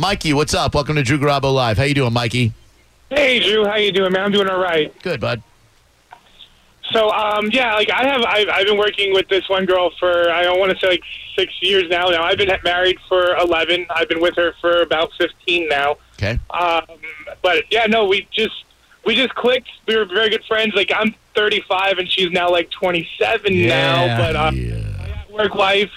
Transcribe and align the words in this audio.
Mikey, 0.00 0.32
what's 0.32 0.54
up? 0.54 0.74
Welcome 0.74 0.96
to 0.96 1.02
Drew 1.02 1.18
Garabo 1.18 1.52
Live. 1.52 1.76
How 1.76 1.84
you 1.84 1.92
doing, 1.92 2.14
Mikey? 2.14 2.54
Hey 3.10 3.38
Drew, 3.38 3.66
how 3.66 3.76
you 3.76 3.92
doing, 3.92 4.12
man? 4.12 4.22
I'm 4.24 4.32
doing 4.32 4.48
all 4.48 4.58
right. 4.58 4.90
Good, 5.02 5.20
bud. 5.20 5.42
So, 6.90 7.10
um, 7.10 7.50
yeah, 7.52 7.74
like 7.74 7.90
I 7.90 8.04
have, 8.08 8.22
I've, 8.24 8.48
I've 8.48 8.66
been 8.66 8.78
working 8.78 9.12
with 9.12 9.28
this 9.28 9.46
one 9.50 9.66
girl 9.66 9.90
for 10.00 10.30
I 10.30 10.42
don't 10.42 10.58
want 10.58 10.72
to 10.72 10.78
say 10.78 10.88
like 10.92 11.02
six 11.36 11.52
years 11.60 11.84
now. 11.90 12.08
Now 12.08 12.22
I've 12.22 12.38
been 12.38 12.50
married 12.64 12.96
for 13.10 13.36
eleven. 13.36 13.84
I've 13.90 14.08
been 14.08 14.22
with 14.22 14.36
her 14.36 14.54
for 14.62 14.80
about 14.80 15.10
fifteen 15.18 15.68
now. 15.68 15.96
Okay. 16.14 16.38
Um, 16.48 16.86
but 17.42 17.64
yeah, 17.70 17.84
no, 17.84 18.06
we 18.06 18.26
just 18.32 18.64
we 19.04 19.14
just 19.14 19.34
clicked. 19.34 19.68
We 19.86 19.96
were 19.98 20.06
very 20.06 20.30
good 20.30 20.44
friends. 20.48 20.72
Like 20.74 20.90
I'm 20.96 21.14
35 21.34 21.98
and 21.98 22.10
she's 22.10 22.30
now 22.30 22.50
like 22.50 22.70
27 22.70 23.66
now. 23.66 24.16
But 24.16 24.34
uh, 24.34 24.50
Yeah. 24.54 25.22
work 25.30 25.54
life. 25.54 25.90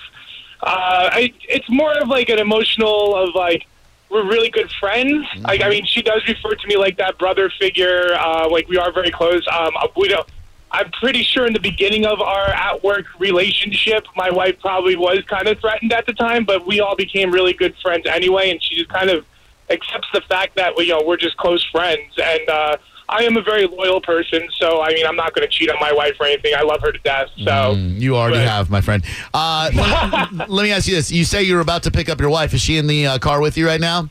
Uh, 0.61 1.09
I, 1.11 1.33
it's 1.49 1.69
more 1.69 1.93
of 1.93 2.07
like 2.09 2.27
an 2.29 2.39
emotional 2.39 3.15
of 3.15 3.33
like 3.35 3.65
we're 4.13 4.25
really 4.25 4.49
good 4.49 4.71
friends. 4.79 5.25
Like 5.39 5.61
I 5.61 5.69
mean, 5.69 5.85
she 5.85 6.01
does 6.01 6.21
refer 6.27 6.53
to 6.53 6.67
me 6.67 6.77
like 6.77 6.97
that 6.97 7.17
brother 7.17 7.51
figure. 7.59 8.13
Uh, 8.13 8.47
like 8.49 8.67
we 8.69 8.77
are 8.77 8.91
very 8.91 9.11
close. 9.11 9.45
Um, 9.51 9.71
we 9.97 10.07
don't. 10.07 10.27
I'm 10.71 10.89
pretty 10.91 11.23
sure 11.23 11.45
in 11.45 11.53
the 11.53 11.59
beginning 11.59 12.05
of 12.05 12.19
our 12.21 12.49
at 12.49 12.83
work 12.83 13.05
relationship, 13.19 14.05
my 14.15 14.31
wife 14.31 14.59
probably 14.59 14.95
was 14.95 15.23
kind 15.27 15.47
of 15.47 15.59
threatened 15.59 15.93
at 15.93 16.05
the 16.05 16.13
time, 16.13 16.45
but 16.45 16.65
we 16.65 16.79
all 16.79 16.95
became 16.95 17.31
really 17.31 17.53
good 17.53 17.75
friends 17.81 18.05
anyway, 18.07 18.49
and 18.49 18.61
she 18.63 18.75
just 18.75 18.89
kind 18.89 19.09
of 19.09 19.25
accepts 19.69 20.07
the 20.13 20.21
fact 20.21 20.55
that 20.55 20.75
we, 20.75 20.85
you 20.85 20.93
know, 20.93 21.03
we're 21.05 21.17
just 21.17 21.37
close 21.37 21.63
friends. 21.71 22.13
And 22.17 22.49
uh, 22.49 22.77
I 23.13 23.23
am 23.23 23.37
a 23.37 23.41
very 23.41 23.67
loyal 23.67 24.01
person, 24.01 24.47
so 24.59 24.81
I 24.81 24.93
mean, 24.93 25.05
I'm 25.05 25.15
not 25.15 25.33
going 25.33 25.47
to 25.47 25.53
cheat 25.53 25.69
on 25.69 25.79
my 25.79 25.91
wife 25.91 26.15
or 26.19 26.25
anything. 26.25 26.53
I 26.57 26.61
love 26.63 26.81
her 26.81 26.91
to 26.91 26.99
death. 26.99 27.29
So. 27.37 27.51
Mm, 27.75 27.99
you 27.99 28.15
already 28.15 28.37
but- 28.37 28.47
have, 28.47 28.69
my 28.69 28.81
friend. 28.81 29.03
Uh, 29.33 29.69
let, 29.73 30.49
let 30.49 30.63
me 30.63 30.71
ask 30.71 30.87
you 30.87 30.95
this: 30.95 31.11
You 31.11 31.23
say 31.23 31.43
you're 31.43 31.61
about 31.61 31.83
to 31.83 31.91
pick 31.91 32.09
up 32.09 32.19
your 32.19 32.29
wife. 32.29 32.53
Is 32.53 32.61
she 32.61 32.77
in 32.77 32.87
the 32.87 33.07
uh, 33.07 33.19
car 33.19 33.39
with 33.41 33.57
you 33.57 33.67
right 33.67 33.81
now? 33.81 34.09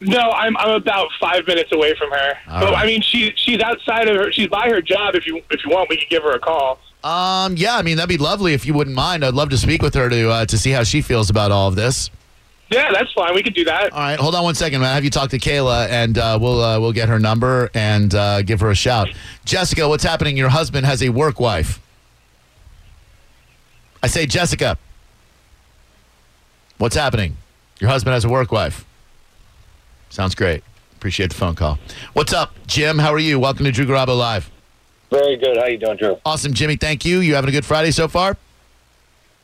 No, 0.00 0.18
I'm 0.18 0.56
I'm 0.58 0.70
about 0.70 1.08
five 1.18 1.46
minutes 1.46 1.72
away 1.72 1.94
from 1.94 2.10
her. 2.10 2.32
All 2.48 2.60
but 2.60 2.72
right. 2.72 2.84
I 2.84 2.86
mean, 2.86 3.00
she 3.00 3.32
she's 3.36 3.60
outside 3.60 4.08
of 4.08 4.16
her. 4.16 4.32
She's 4.32 4.48
by 4.48 4.68
her 4.68 4.82
job. 4.82 5.14
If 5.14 5.26
you 5.26 5.40
if 5.50 5.64
you 5.64 5.70
want, 5.70 5.88
we 5.88 5.96
could 5.96 6.10
give 6.10 6.22
her 6.22 6.32
a 6.32 6.38
call. 6.38 6.78
Um, 7.02 7.56
yeah, 7.56 7.76
I 7.76 7.82
mean 7.82 7.96
that'd 7.96 8.08
be 8.08 8.18
lovely 8.18 8.54
if 8.54 8.66
you 8.66 8.74
wouldn't 8.74 8.96
mind. 8.96 9.24
I'd 9.24 9.34
love 9.34 9.50
to 9.50 9.58
speak 9.58 9.82
with 9.82 9.94
her 9.94 10.08
to 10.08 10.30
uh, 10.30 10.46
to 10.46 10.58
see 10.58 10.70
how 10.70 10.82
she 10.82 11.00
feels 11.00 11.30
about 11.30 11.52
all 11.52 11.68
of 11.68 11.76
this. 11.76 12.10
Yeah, 12.70 12.90
that's 12.92 13.12
fine. 13.12 13.34
We 13.34 13.42
could 13.42 13.54
do 13.54 13.64
that. 13.64 13.92
All 13.92 13.98
right, 14.00 14.18
hold 14.18 14.34
on 14.34 14.42
one 14.42 14.54
second, 14.54 14.80
man. 14.80 14.94
Have 14.94 15.04
you 15.04 15.10
talk 15.10 15.30
to 15.30 15.38
Kayla, 15.38 15.88
and 15.88 16.16
uh, 16.16 16.38
we'll 16.40 16.60
uh, 16.60 16.80
we'll 16.80 16.92
get 16.92 17.08
her 17.08 17.18
number 17.18 17.70
and 17.74 18.14
uh, 18.14 18.42
give 18.42 18.60
her 18.60 18.70
a 18.70 18.74
shout. 18.74 19.08
Jessica, 19.44 19.88
what's 19.88 20.02
happening? 20.04 20.36
Your 20.36 20.48
husband 20.48 20.86
has 20.86 21.02
a 21.02 21.10
work 21.10 21.38
wife. 21.38 21.80
I 24.02 24.06
say, 24.06 24.26
Jessica, 24.26 24.78
what's 26.78 26.96
happening? 26.96 27.36
Your 27.80 27.90
husband 27.90 28.14
has 28.14 28.24
a 28.24 28.28
work 28.28 28.50
wife. 28.52 28.84
Sounds 30.10 30.34
great. 30.34 30.62
Appreciate 30.96 31.30
the 31.30 31.36
phone 31.36 31.54
call. 31.54 31.78
What's 32.14 32.32
up, 32.32 32.54
Jim? 32.66 32.98
How 32.98 33.12
are 33.12 33.18
you? 33.18 33.38
Welcome 33.38 33.64
to 33.66 33.72
Drew 33.72 33.84
Garabo 33.84 34.16
Live. 34.16 34.50
Very 35.10 35.36
good. 35.36 35.56
How 35.58 35.66
you 35.66 35.76
doing, 35.78 35.96
Drew? 35.96 36.18
Awesome, 36.24 36.54
Jimmy. 36.54 36.76
Thank 36.76 37.04
you. 37.04 37.20
You 37.20 37.34
having 37.34 37.48
a 37.48 37.52
good 37.52 37.64
Friday 37.64 37.90
so 37.90 38.08
far? 38.08 38.36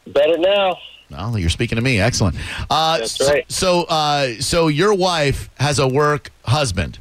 Better 0.07 0.39
now. 0.39 0.79
Well, 1.11 1.39
you're 1.39 1.51
speaking 1.51 1.77
to 1.77 1.83
me. 1.83 2.01
Excellent. 2.01 2.37
Uh, 2.69 2.99
That's 2.99 3.13
so, 3.13 3.29
right. 3.29 3.53
So, 3.53 3.83
uh, 3.85 4.35
so 4.41 4.69
your 4.69 4.95
wife 4.95 5.51
has 5.59 5.79
a 5.79 5.89
work 5.89 6.31
husband. 6.45 6.99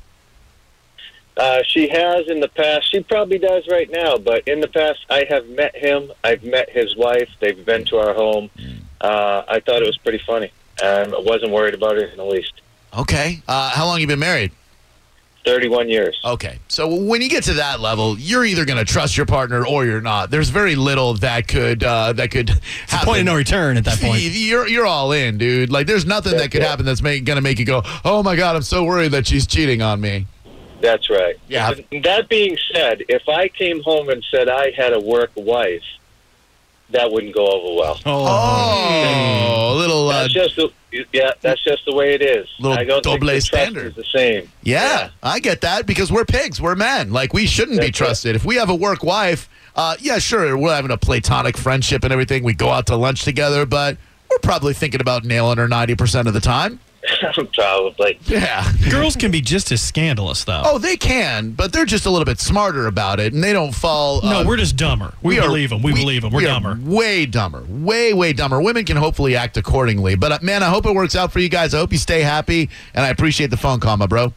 Uh, 1.38 1.64
she 1.66 1.88
has 1.88 2.28
in 2.28 2.42
the 2.42 2.50
past. 2.50 2.92
She 2.92 3.02
probably 3.02 3.38
does 3.38 3.66
right 3.70 3.90
now, 3.90 4.18
but 4.18 4.46
in 4.46 4.60
the 4.60 4.68
past, 4.68 5.06
I 5.10 5.26
have 5.30 5.48
met 5.48 5.76
him. 5.76 6.12
I've 6.24 6.44
met 6.44 6.70
his 6.70 6.98
wife. 6.98 7.30
They've 7.40 7.66
been 7.66 7.86
to 7.86 7.98
our 7.98 8.14
home. 8.14 8.50
Uh, 9.00 9.44
I 9.48 9.62
thought 9.62 9.82
it 9.82 9.86
was 9.86 9.98
pretty 9.98 10.22
funny. 10.26 10.52
Um, 10.84 11.14
I 11.16 11.20
wasn't 11.20 11.52
worried 11.52 11.74
about 11.74 11.98
it 11.98 12.12
in 12.12 12.18
the 12.18 12.26
least. 12.26 12.54
Okay. 12.98 13.42
Uh, 13.48 13.70
how 13.70 13.86
long 13.86 14.02
you 14.02 14.08
been 14.08 14.20
married? 14.20 14.52
31 15.50 15.90
years. 15.90 16.20
Okay. 16.24 16.60
So 16.68 16.94
when 16.96 17.22
you 17.22 17.30
get 17.30 17.44
to 17.46 17.54
that 17.54 17.80
level, 17.80 18.18
you're 18.20 18.46
either 18.46 18.66
going 18.66 18.78
to 18.78 18.86
trust 18.86 19.18
your 19.18 19.26
partner 19.26 19.66
or 19.66 19.84
you're 19.86 20.00
not. 20.02 20.30
There's 20.30 20.50
very 20.50 20.76
little 20.76 21.16
that 21.16 21.48
could 21.48 21.84
uh, 21.84 22.14
that 22.14 22.30
could 22.30 22.50
It's 22.52 22.60
a 22.60 22.96
happen. 22.96 23.06
point 23.08 23.20
of 23.22 23.26
no 23.26 23.36
return 23.36 23.78
at 23.78 23.86
that 23.86 24.00
point. 24.02 24.22
You're 24.22 24.68
you're 24.68 24.86
all 24.86 25.12
in, 25.12 25.38
dude. 25.40 25.72
Like 25.72 25.88
there's 25.88 26.06
nothing 26.06 26.38
that 26.38 26.52
could 26.52 26.62
Yeah. 26.62 26.70
happen 26.70 26.86
that's 26.86 27.02
gonna 27.02 27.42
make 27.42 27.58
you 27.58 27.66
go, 27.66 27.82
"Oh 28.06 28.22
my 28.22 28.36
god, 28.36 28.56
I'm 28.56 28.62
so 28.62 28.84
worried 28.84 29.12
that 29.12 29.26
she's 29.28 29.48
cheating 29.48 29.82
on 29.82 30.00
me." 30.00 30.28
That's 30.82 31.10
right. 31.10 31.36
Yeah. 31.48 31.74
That 32.04 32.30
being 32.30 32.58
said, 32.72 33.04
if 33.10 33.28
I 33.28 33.48
came 33.50 33.82
home 33.84 34.10
and 34.10 34.24
said 34.32 34.48
I 34.50 34.72
had 34.72 34.94
a 34.94 35.00
work 35.00 35.32
wife, 35.36 35.82
that 36.92 37.12
wouldn't 37.12 37.34
go 37.36 37.48
over 37.48 37.76
well. 37.76 38.00
Oh, 38.06 39.74
a 39.74 39.76
little 39.78 40.08
uh, 40.10 40.22
That's 40.22 40.34
just 40.34 40.56
the, 40.56 40.70
yeah. 41.12 41.32
That's 41.42 41.64
just 41.64 41.86
the 41.86 41.94
way 41.94 42.14
it 42.14 42.22
is. 42.22 42.48
Little 42.60 42.78
I 42.78 42.84
don't 42.84 43.04
think 43.04 43.24
the 43.24 43.40
standard. 43.42 43.88
is 43.88 43.96
the 43.96 44.04
same. 44.04 44.50
Yeah, 44.64 45.10
I 45.24 45.40
get 45.40 45.62
that 45.62 45.86
because 45.86 46.12
we're 46.12 46.26
pigs, 46.26 46.62
we're 46.62 46.76
men. 46.76 47.12
Like 47.12 47.34
we 47.34 47.46
shouldn't 47.46 47.80
be 47.80 47.88
That's 47.88 48.02
right. 48.02 48.08
trusted. 48.08 48.36
If 48.36 48.46
we 48.46 48.56
have 48.56 48.70
a 48.70 48.76
work 48.76 49.04
wife, 49.04 49.50
uh, 49.76 49.96
yeah, 50.00 50.20
sure, 50.20 50.58
we're 50.58 50.74
having 50.76 50.92
a 50.92 50.98
platonic 50.98 51.58
friendship 51.58 52.04
and 52.04 52.12
everything. 52.12 52.44
We 52.44 52.54
go 52.54 52.70
out 52.70 52.88
to 52.88 52.96
lunch 52.96 53.24
together, 53.24 53.66
but 53.66 53.98
we're 54.30 54.40
probably 54.40 54.74
thinking 54.74 55.02
about 55.02 55.24
nailing 55.26 55.58
her 55.58 55.68
ninety 55.68 55.96
percent 55.96 56.28
of 56.28 56.34
the 56.34 56.42
time. 56.42 56.80
Probably. 57.54 58.20
Yeah. 58.26 58.70
Girls 58.90 59.16
can 59.16 59.32
be 59.32 59.42
just 59.42 59.72
as 59.72 59.82
scandalous, 59.82 60.44
though. 60.44 60.62
Oh, 60.66 60.78
they 60.78 60.98
can, 60.98 61.52
but 61.52 61.72
they're 61.72 61.86
just 61.86 62.06
a 62.06 62.10
little 62.10 62.26
bit 62.26 62.40
smarter 62.40 62.88
about 62.88 63.20
it, 63.20 63.34
and 63.34 63.44
they 63.44 63.54
don't 63.54 63.74
fall. 63.74 64.22
no, 64.22 64.42
uh, 64.42 64.44
we're 64.46 64.58
just 64.58 64.76
dumber. 64.76 65.14
We, 65.22 65.40
are- 65.40 65.48
believe 65.48 65.70
them. 65.70 65.82
We, 65.82 65.94
believe 65.94 66.22
them. 66.24 66.32
We're 66.32 66.40
we 66.40 66.46
dumber. 66.46 66.78
way 66.82 67.26
dumber. 67.26 67.66
Way, 67.70 68.14
way 68.14 68.34
dumber. 68.34 68.62
Women 68.62 68.86
can 68.86 68.98
hopefully 68.98 69.36
act 69.36 69.58
accordingly. 69.58 70.16
But 70.16 70.32
uh, 70.32 70.40
man, 70.42 70.64
I 70.64 70.70
hope 70.70 70.86
it 70.86 70.94
works 70.94 71.16
out 71.16 71.32
for 71.32 71.40
you 71.40 71.50
guys. 71.50 71.74
I 71.74 71.78
hope 71.80 71.92
you 71.92 71.98
stay 71.98 72.22
happy, 72.22 72.70
and 72.94 73.06
I 73.06 73.10
appreciate 73.10 73.50
the 73.50 73.58
phone 73.58 73.80
call, 73.80 73.98
my 73.98 74.06
bro. 74.08 74.34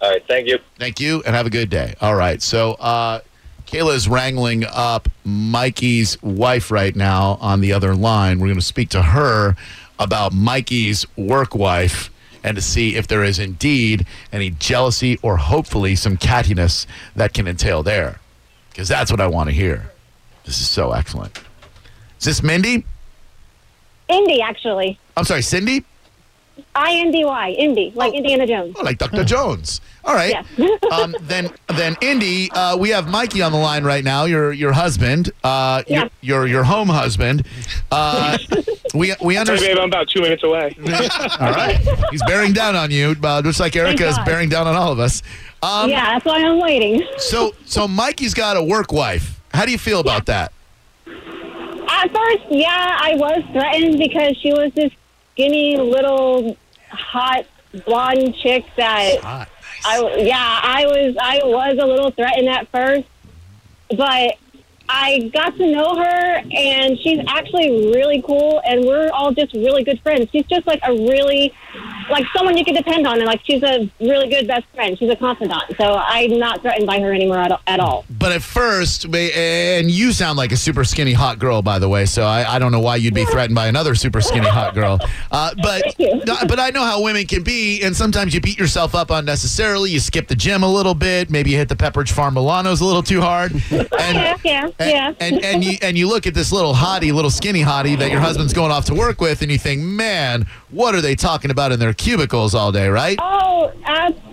All 0.00 0.10
right. 0.10 0.22
Thank 0.28 0.48
you. 0.48 0.58
Thank 0.78 1.00
you, 1.00 1.22
and 1.24 1.34
have 1.34 1.46
a 1.46 1.50
good 1.50 1.70
day. 1.70 1.94
All 2.00 2.14
right. 2.14 2.42
So, 2.42 2.72
uh, 2.74 3.20
Kayla 3.66 3.94
is 3.94 4.08
wrangling 4.08 4.64
up 4.64 5.08
Mikey's 5.24 6.22
wife 6.22 6.70
right 6.70 6.94
now 6.94 7.36
on 7.40 7.60
the 7.60 7.72
other 7.72 7.94
line. 7.96 8.38
We're 8.38 8.46
going 8.46 8.60
to 8.60 8.64
speak 8.64 8.90
to 8.90 9.02
her 9.02 9.56
about 9.98 10.32
Mikey's 10.32 11.06
work 11.16 11.54
wife 11.54 12.10
and 12.42 12.56
to 12.56 12.62
see 12.62 12.96
if 12.96 13.06
there 13.08 13.24
is 13.24 13.38
indeed 13.38 14.06
any 14.32 14.50
jealousy 14.50 15.18
or 15.22 15.36
hopefully 15.36 15.96
some 15.96 16.16
cattiness 16.16 16.86
that 17.16 17.34
can 17.34 17.48
entail 17.48 17.82
there. 17.82 18.20
Because 18.70 18.88
that's 18.88 19.10
what 19.10 19.20
I 19.20 19.26
want 19.26 19.48
to 19.48 19.54
hear. 19.54 19.90
This 20.44 20.60
is 20.60 20.68
so 20.68 20.92
excellent. 20.92 21.38
Is 22.18 22.24
this 22.26 22.42
Mindy? 22.42 22.84
Indy, 24.08 24.40
actually. 24.40 24.98
I'm 25.16 25.24
sorry, 25.24 25.42
Cindy? 25.42 25.84
I 26.74 26.92
N 26.94 27.10
D 27.10 27.24
Y, 27.24 27.50
Indy, 27.50 27.92
like 27.94 28.14
Indiana 28.14 28.46
Jones. 28.46 28.76
Oh, 28.78 28.82
like 28.82 28.96
Dr. 28.98 29.24
Jones. 29.24 29.80
All 30.04 30.14
right. 30.14 30.42
Yes. 30.56 30.82
um, 30.92 31.14
then, 31.22 31.50
then 31.68 31.96
Indy, 32.00 32.50
uh, 32.50 32.76
we 32.76 32.90
have 32.90 33.08
Mikey 33.08 33.42
on 33.42 33.52
the 33.52 33.58
line 33.58 33.84
right 33.84 34.04
now. 34.04 34.24
Your 34.24 34.52
your 34.52 34.72
husband, 34.72 35.32
uh, 35.44 35.82
Yeah. 35.86 36.08
your, 36.22 36.38
your 36.40 36.46
your 36.46 36.64
home 36.64 36.88
husband. 36.88 37.46
Uh, 37.90 38.38
we 38.96 39.14
we 39.22 39.36
understand. 39.36 39.76
babe, 39.76 39.78
I'm 39.82 39.88
about 39.88 40.08
two 40.08 40.20
minutes 40.20 40.42
away. 40.42 40.76
All 41.40 41.50
right. 41.52 41.78
He's 42.10 42.22
bearing 42.24 42.52
down 42.52 42.74
on 42.76 42.90
you, 42.90 43.14
uh, 43.22 43.42
just 43.42 43.60
like 43.60 43.76
Erika 43.76 44.06
is 44.08 44.16
God. 44.16 44.26
bearing 44.26 44.48
down 44.48 44.66
on 44.66 44.74
all 44.76 44.92
of 44.92 44.98
us. 44.98 45.22
Um, 45.62 45.90
yeah, 45.90 46.12
that's 46.12 46.24
why 46.24 46.42
I'm 46.42 46.60
waiting. 46.60 47.02
So 47.18 47.54
so 47.64 47.86
Mikey's 47.88 48.34
got 48.34 48.56
a 48.56 48.62
work 48.62 48.92
wife. 48.92 49.40
How 49.52 49.64
do 49.64 49.72
you 49.72 49.78
feel 49.78 50.00
about 50.00 50.26
that? 50.26 50.52
At 51.06 52.12
first, 52.12 52.44
yeah, 52.50 52.98
I 53.00 53.14
was 53.16 53.42
threatened 53.52 53.98
because 53.98 54.36
she 54.38 54.52
was 54.52 54.72
this 54.74 54.92
skinny 55.32 55.76
little 55.76 56.56
hot 56.90 57.46
blonde 57.84 58.34
chick 58.36 58.64
that 58.76 59.20
Hot. 59.20 59.48
I 59.84 60.16
yeah, 60.18 60.60
I 60.62 60.86
was 60.86 61.16
I 61.20 61.40
was 61.44 61.78
a 61.80 61.86
little 61.86 62.10
threatened 62.10 62.48
at 62.48 62.68
first, 62.68 63.06
but 63.96 64.36
I 64.88 65.30
got 65.32 65.56
to 65.56 65.66
know 65.70 65.96
her 65.96 66.42
and 66.52 66.98
she's 67.00 67.18
actually 67.28 67.92
really 67.92 68.22
cool 68.22 68.60
and 68.64 68.84
we're 68.84 69.10
all 69.10 69.32
just 69.32 69.52
really 69.52 69.82
good 69.82 70.00
friends. 70.02 70.28
She's 70.30 70.46
just 70.46 70.66
like 70.66 70.80
a 70.84 70.92
really 70.92 71.52
like 72.10 72.24
someone 72.34 72.56
you 72.56 72.64
can 72.64 72.74
depend 72.74 73.06
on, 73.06 73.18
and 73.18 73.26
like 73.26 73.40
she's 73.44 73.62
a 73.62 73.90
really 74.00 74.28
good 74.28 74.46
best 74.46 74.66
friend. 74.74 74.98
She's 74.98 75.10
a 75.10 75.16
confidant, 75.16 75.64
so 75.78 75.94
I'm 75.94 76.38
not 76.38 76.62
threatened 76.62 76.86
by 76.86 77.00
her 77.00 77.12
anymore 77.12 77.38
at, 77.38 77.60
at 77.66 77.80
all. 77.80 78.04
But 78.18 78.32
at 78.32 78.42
first, 78.42 79.04
and 79.14 79.90
you 79.90 80.12
sound 80.12 80.36
like 80.36 80.52
a 80.52 80.56
super 80.56 80.84
skinny 80.84 81.12
hot 81.12 81.38
girl, 81.38 81.62
by 81.62 81.78
the 81.78 81.88
way. 81.88 82.06
So 82.06 82.24
I, 82.24 82.56
I 82.56 82.58
don't 82.58 82.72
know 82.72 82.80
why 82.80 82.96
you'd 82.96 83.14
be 83.14 83.24
threatened 83.24 83.54
by 83.54 83.66
another 83.66 83.94
super 83.94 84.20
skinny 84.20 84.48
hot 84.48 84.74
girl. 84.74 84.98
Uh, 85.30 85.52
but 85.62 85.82
but 86.48 86.58
I 86.58 86.70
know 86.70 86.84
how 86.84 87.02
women 87.02 87.26
can 87.26 87.42
be, 87.42 87.82
and 87.82 87.94
sometimes 87.94 88.32
you 88.32 88.40
beat 88.40 88.58
yourself 88.58 88.94
up 88.94 89.10
unnecessarily. 89.10 89.90
You 89.90 90.00
skip 90.00 90.28
the 90.28 90.34
gym 90.34 90.62
a 90.62 90.72
little 90.72 90.94
bit, 90.94 91.30
maybe 91.30 91.50
you 91.50 91.56
hit 91.56 91.68
the 91.68 91.74
Pepperidge 91.76 92.10
Farm 92.10 92.34
Milanos 92.36 92.80
a 92.80 92.84
little 92.84 93.02
too 93.02 93.20
hard. 93.20 93.52
And, 93.98 94.16
Yeah, 94.16 94.36
yeah, 94.44 94.66
and, 94.78 94.90
yeah. 94.90 95.12
and 95.20 95.44
and 95.44 95.64
you 95.64 95.78
and 95.82 95.98
you 95.98 96.08
look 96.08 96.26
at 96.26 96.34
this 96.34 96.52
little 96.52 96.74
hottie, 96.74 97.12
little 97.12 97.30
skinny 97.30 97.62
hottie 97.62 97.98
that 97.98 98.10
your 98.10 98.20
husband's 98.20 98.52
going 98.52 98.70
off 98.70 98.84
to 98.86 98.94
work 98.94 99.20
with, 99.20 99.42
and 99.42 99.50
you 99.50 99.58
think, 99.58 99.82
man, 99.82 100.46
what 100.70 100.94
are 100.94 101.00
they 101.00 101.14
talking 101.14 101.50
about 101.50 101.72
in 101.72 101.80
their 101.80 101.94
cubicles 101.96 102.54
all 102.54 102.72
day, 102.72 102.88
right? 102.88 103.18
Oh, 103.20 103.35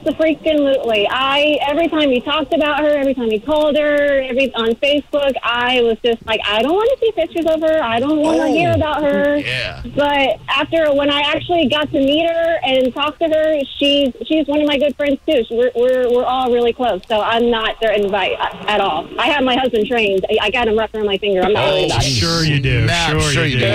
absolutely! 0.07 1.07
I 1.09 1.57
every 1.67 1.87
time 1.87 2.09
he 2.09 2.19
talked 2.21 2.53
about 2.53 2.79
her, 2.79 2.89
every 2.89 3.13
time 3.13 3.29
he 3.31 3.39
called 3.39 3.77
her, 3.77 4.21
every 4.21 4.53
on 4.55 4.71
Facebook, 4.75 5.33
I 5.43 5.81
was 5.81 5.97
just 6.03 6.25
like, 6.25 6.39
I 6.45 6.61
don't 6.61 6.73
want 6.73 6.89
to 6.99 7.05
see 7.05 7.11
pictures 7.13 7.45
of 7.45 7.61
her. 7.61 7.81
I 7.83 7.99
don't 7.99 8.19
want 8.19 8.37
to 8.37 8.43
Oh. 8.43 8.53
hear 8.53 8.73
about 8.73 9.01
her. 9.03 9.37
Yeah. 9.37 9.81
But 9.95 10.39
after 10.49 10.93
when 10.93 11.09
I 11.09 11.21
actually 11.21 11.67
got 11.69 11.89
to 11.91 11.97
meet 11.99 12.27
her 12.27 12.59
and 12.63 12.93
talk 12.93 13.17
to 13.19 13.25
her, 13.25 13.59
she's 13.77 14.09
she's 14.25 14.47
one 14.47 14.61
of 14.61 14.67
my 14.67 14.77
good 14.77 14.95
friends 14.95 15.19
too. 15.27 15.43
We're 15.51 15.71
we're, 15.75 16.09
we're 16.11 16.25
all 16.25 16.51
really 16.51 16.73
close, 16.73 17.01
so 17.07 17.21
I'm 17.21 17.49
not 17.49 17.79
threatened 17.79 18.11
by 18.11 18.31
at 18.67 18.81
all. 18.81 19.07
I 19.19 19.27
have 19.27 19.43
my 19.43 19.55
husband 19.55 19.87
trained. 19.87 20.25
I, 20.29 20.47
I 20.47 20.51
got 20.51 20.67
him 20.67 20.77
wrapped 20.77 20.95
around 20.95 21.05
my 21.07 21.17
finger. 21.17 21.41
I'm 21.41 21.53
not 21.53 21.71
worried 21.73 21.85
about 21.91 22.03
it. 22.05 22.09
Sure 22.09 22.43
you 22.43 22.59
do. 22.59 22.85
Snap, 22.85 23.21
Sure, 23.21 23.45
you, 23.45 23.59
do. 23.59 23.65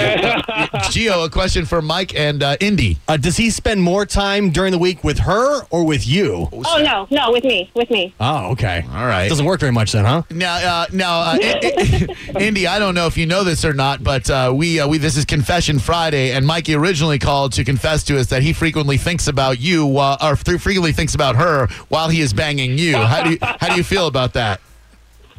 Gio, 0.89 1.27
a 1.27 1.31
question 1.31 1.65
for 1.65 1.81
Mike 1.83 2.15
and 2.15 2.43
uh, 2.43 2.57
Indy. 2.61 2.99
Uh, 3.09 3.17
does 3.17 3.37
he 3.37 3.51
spend 3.51 3.83
more 3.83 4.05
time 4.07 4.51
during 4.51 4.73
the 4.73 4.79
week 4.79 5.03
with 5.05 5.21
her 5.21 5.63
or 5.71 5.85
with 5.85 6.07
you? 6.07 6.18
Oh 6.25 6.83
no, 6.83 7.07
no, 7.11 7.31
with 7.33 7.45
me, 7.45 7.71
with 7.75 7.91
me. 7.91 8.15
Oh, 8.21 8.51
okay. 8.53 8.85
All 8.93 9.07
right. 9.07 9.29
Doesn't 9.29 9.45
work 9.47 9.61
very 9.61 9.73
much 9.73 9.93
then, 9.93 10.05
huh? 10.05 10.23
Now, 10.31 10.55
uh, 10.57 10.87
now, 10.93 11.21
uh, 11.21 11.39
I- 11.43 12.07
I- 12.37 12.41
Indy, 12.41 12.67
I 12.67 12.79
don't 12.79 12.95
know 12.95 13.07
if 13.07 13.17
you 13.17 13.27
know 13.27 13.45
this 13.45 13.65
or 13.65 13.73
not, 13.73 14.03
but 14.03 14.29
uh, 14.31 14.53
we 14.55 14.81
uh, 14.81 14.89
we 14.89 14.99
this 14.99 15.17
is 15.17 15.25
Confession 15.25 15.79
Friday, 15.79 16.33
and 16.33 16.47
Mikey 16.47 16.75
originally 16.75 17.19
called 17.19 17.53
to 17.55 17.65
confess 17.65 18.03
to 18.05 18.19
us 18.19 18.27
that 18.29 18.43
he 18.43 18.53
frequently 18.53 18.97
thinks 18.99 19.29
about 19.29 19.61
you, 19.61 19.99
uh, 19.99 20.17
or 20.23 20.37
th- 20.37 20.61
frequently 20.61 20.93
thinks 20.93 21.15
about 21.15 21.37
her 21.37 21.67
while 21.89 22.09
he 22.09 22.21
is 22.21 22.33
banging 22.33 22.79
you. 22.79 22.97
How 22.97 23.23
do 23.25 23.31
you 23.31 23.39
how 23.41 23.69
do 23.69 23.77
you 23.77 23.85
feel 23.85 24.07
about 24.07 24.33
that? 24.35 24.61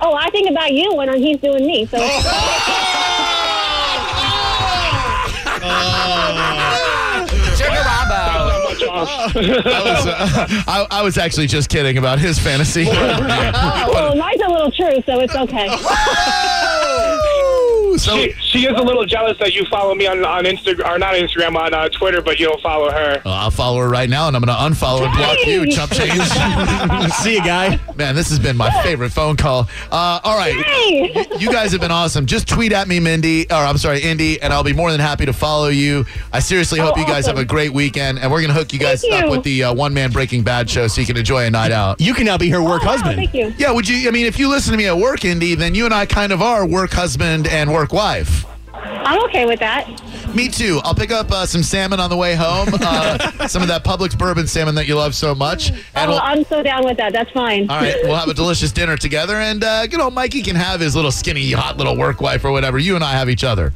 Oh, 0.01 0.13
I 0.13 0.29
think 0.29 0.49
about 0.49 0.71
you 0.71 0.93
when 0.95 1.13
he's 1.21 1.41
doing 1.41 1.67
me. 1.67 1.85
So 1.85 1.97
I 9.07 9.31
was, 9.35 10.07
uh, 10.07 10.47
I, 10.67 10.87
I 10.91 11.01
was 11.03 11.17
actually 11.17 11.47
just 11.47 11.69
kidding 11.69 11.97
about 11.97 12.19
his 12.19 12.39
fantasy. 12.39 12.85
well, 12.85 14.15
mine's 14.15 14.41
a 14.41 14.49
little 14.49 14.71
true, 14.71 15.01
so 15.05 15.19
it's 15.19 15.35
okay. 15.35 15.67
So 17.99 18.15
She, 18.15 18.31
she 18.41 18.65
is 18.65 18.77
a 18.79 18.81
little 18.83 19.05
jealous 19.05 19.37
that 19.39 19.53
you 19.53 19.65
follow 19.65 19.93
me 19.95 20.07
on 20.07 20.23
on 20.25 20.43
Instagram 20.45 20.89
or 20.89 20.99
not 20.99 21.13
Instagram 21.15 21.55
on 21.55 21.73
uh, 21.73 21.89
Twitter, 21.89 22.21
but 22.21 22.39
you 22.39 22.47
don't 22.47 22.61
follow 22.61 22.89
her. 22.91 23.21
Well, 23.25 23.33
I'll 23.33 23.51
follow 23.51 23.77
her 23.79 23.89
right 23.89 24.09
now, 24.09 24.27
and 24.27 24.35
I'm 24.35 24.41
going 24.43 24.55
to 24.55 24.61
unfollow 24.63 25.05
and 25.05 25.15
block 25.17 25.37
you, 25.45 25.63
Hey! 25.63 25.71
chump 25.71 25.91
change. 25.91 27.13
See 27.13 27.33
you, 27.35 27.43
guy. 27.43 27.79
Man, 27.95 28.15
this 28.15 28.29
has 28.29 28.39
been 28.39 28.57
my 28.57 28.69
favorite 28.83 29.11
phone 29.11 29.35
call. 29.35 29.67
Uh, 29.91 30.19
all 30.23 30.37
right. 30.37 30.55
Hey, 30.55 31.25
You 31.37 31.51
guys 31.51 31.71
have 31.71 31.81
been 31.81 31.91
awesome. 31.91 32.25
Just 32.25 32.47
tweet 32.47 32.71
at 32.71 32.87
me, 32.87 32.99
Mindy, 32.99 33.45
or 33.49 33.55
I'm 33.57 33.77
sorry, 33.77 34.01
Indy, 34.01 34.41
and 34.41 34.51
I'll 34.53 34.63
be 34.63 34.73
more 34.73 34.91
than 34.91 34.99
happy 34.99 35.25
to 35.25 35.33
follow 35.33 35.67
you. 35.67 36.05
I 36.33 36.39
seriously 36.39 36.79
hope 36.79 36.95
Oh, 36.97 36.99
you 36.99 37.05
guys 37.05 37.25
awesome. 37.25 37.37
have 37.37 37.43
a 37.45 37.47
great 37.47 37.71
weekend, 37.71 38.19
and 38.19 38.31
we're 38.31 38.39
going 38.41 38.49
to 38.53 38.57
hook 38.57 38.73
you 38.73 38.79
guys 38.79 39.01
Thank 39.01 39.13
up 39.15 39.25
you. 39.25 39.31
with 39.31 39.43
the 39.43 39.63
uh, 39.65 39.73
one 39.73 39.93
man 39.93 40.11
Breaking 40.11 40.41
Bad 40.43 40.69
show 40.69 40.87
so 40.87 41.01
you 41.01 41.07
can 41.07 41.17
enjoy 41.17 41.45
a 41.45 41.49
night 41.51 41.71
out. 41.71 41.99
You 42.01 42.13
can 42.13 42.25
now 42.25 42.37
be 42.37 42.49
her 42.49 42.61
work 42.63 42.81
Oh, 42.83 42.85
wow, 42.87 42.91
husband. 42.93 43.15
Thank 43.17 43.33
you. 43.33 43.53
Yeah, 43.57 43.71
would 43.71 43.87
you? 43.87 44.07
I 44.07 44.11
mean, 44.11 44.25
if 44.25 44.39
you 44.39 44.47
listen 44.49 44.71
to 44.71 44.77
me 44.77 44.87
at 44.87 44.97
work, 44.97 45.25
Indy, 45.25 45.55
then 45.55 45.75
you 45.75 45.85
and 45.85 45.93
I 45.93 46.05
kind 46.05 46.31
of 46.31 46.41
are 46.41 46.65
work 46.65 46.91
husband 46.91 47.47
and 47.47 47.71
work 47.71 47.88
wife. 47.93 48.45
I'm 48.73 49.21
okay 49.25 49.45
with 49.45 49.59
that. 49.59 49.87
Me 50.35 50.47
too. 50.47 50.79
I'll 50.83 50.93
pick 50.95 51.11
up 51.11 51.31
uh, 51.31 51.45
some 51.45 51.63
salmon 51.63 51.99
on 51.99 52.09
the 52.09 52.15
way 52.15 52.35
home, 52.35 52.69
uh, 52.81 53.47
some 53.47 53.61
of 53.61 53.67
that 53.67 53.83
Publix 53.83 54.17
bourbon 54.17 54.45
salmon 54.47 54.75
that 54.75 54.87
you 54.87 54.95
love 54.95 55.15
so 55.15 55.33
much, 55.35 55.69
and 55.71 55.79
Oh, 55.95 56.09
we'll. 56.09 56.19
I'm 56.19 56.43
so 56.45 56.61
down 56.63 56.85
with 56.85 56.97
that. 56.97 57.11
That's 57.11 57.31
fine. 57.31 57.69
All 57.69 57.77
right, 57.81 57.95
we'll 58.03 58.15
have 58.15 58.29
a 58.29 58.33
delicious 58.33 58.71
dinner 58.71 58.95
together, 58.95 59.35
and 59.35 59.63
uh, 59.63 59.87
you 59.89 59.97
know, 59.97 60.09
Mikey 60.11 60.43
can 60.43 60.55
have 60.55 60.79
his 60.79 60.95
little 60.95 61.11
skinny, 61.11 61.51
hot 61.51 61.77
little 61.77 61.97
work 61.97 62.21
wife 62.21 62.45
or 62.45 62.51
whatever. 62.51 62.77
You 62.77 62.95
and 62.95 63.03
I 63.03 63.13
have 63.13 63.29
each 63.29 63.43
other. 63.43 63.73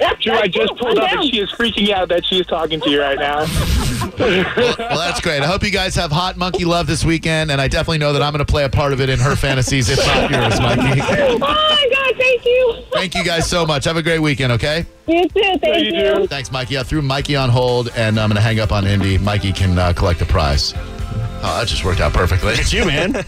That's, 0.00 0.20
Drew, 0.22 0.32
I 0.32 0.48
just 0.48 0.70
cool. 0.70 0.78
pulled 0.78 0.98
I'm 0.98 1.04
up 1.04 1.10
down. 1.10 1.18
and 1.24 1.30
she 1.30 1.38
is 1.40 1.52
freaking 1.52 1.90
out 1.90 2.08
that 2.08 2.24
she 2.24 2.40
is 2.40 2.46
talking 2.46 2.80
to 2.80 2.90
you 2.90 3.00
right 3.00 3.18
now. 3.18 3.46
Well, 4.18 4.74
well, 4.78 4.98
that's 4.98 5.20
great. 5.20 5.42
I 5.42 5.46
hope 5.46 5.62
you 5.62 5.70
guys 5.70 5.94
have 5.94 6.10
hot 6.10 6.36
monkey 6.36 6.64
love 6.64 6.86
this 6.86 7.04
weekend, 7.04 7.50
and 7.50 7.60
I 7.60 7.68
definitely 7.68 7.98
know 7.98 8.12
that 8.14 8.22
I'm 8.22 8.32
going 8.32 8.44
to 8.44 8.50
play 8.50 8.64
a 8.64 8.68
part 8.68 8.92
of 8.92 9.00
it 9.00 9.08
in 9.08 9.18
her 9.20 9.36
fantasies, 9.36 9.88
if 9.90 9.98
not 9.98 10.30
yours, 10.30 10.58
Mikey. 10.60 11.00
My 12.32 12.36
God! 12.36 12.42
Thank 12.42 12.44
you. 12.46 12.84
Thank 12.92 13.14
you 13.14 13.24
guys 13.24 13.48
so 13.48 13.66
much. 13.66 13.84
Have 13.84 13.96
a 13.96 14.02
great 14.02 14.20
weekend, 14.20 14.52
okay? 14.52 14.86
You 15.06 15.22
too. 15.28 15.58
Thank 15.60 15.92
you 15.92 15.98
you. 15.98 16.26
Thanks, 16.26 16.50
Mikey. 16.50 16.78
I 16.78 16.82
threw 16.82 17.02
Mikey 17.02 17.36
on 17.36 17.50
hold, 17.50 17.90
and 17.96 18.18
I'm 18.18 18.28
going 18.28 18.36
to 18.36 18.42
hang 18.42 18.60
up 18.60 18.72
on 18.72 18.86
Indy. 18.86 19.18
Mikey 19.18 19.52
can 19.52 19.78
uh, 19.78 19.92
collect 19.92 20.18
the 20.18 20.26
prize. 20.26 20.72
Oh, 21.44 21.58
that 21.58 21.66
just 21.66 21.84
worked 21.84 22.00
out 22.00 22.12
perfectly. 22.12 22.52
It's 22.54 22.72
you, 22.72 22.84
man. 22.84 23.12